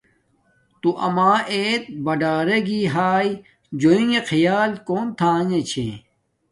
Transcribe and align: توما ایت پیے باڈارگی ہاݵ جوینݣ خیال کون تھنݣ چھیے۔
توما 0.81 1.31
ایت 1.53 1.83
پیے 1.89 2.01
باڈارگی 2.03 2.81
ہاݵ 2.93 3.29
جوینݣ 3.79 4.13
خیال 4.29 4.71
کون 4.87 5.05
تھنݣ 5.19 5.49
چھیے۔ 5.69 5.93